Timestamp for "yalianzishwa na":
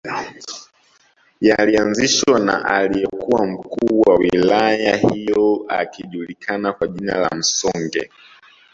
1.41-2.65